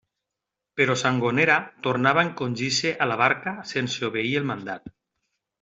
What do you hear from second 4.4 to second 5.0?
el mandat.